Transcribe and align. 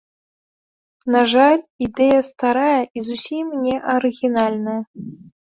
На 1.15 1.21
жаль, 1.33 1.59
ідэя 1.87 2.21
старая 2.29 2.81
і 3.01 3.07
зусім 3.09 3.45
не 3.67 3.75
арыгінальная. 3.97 4.81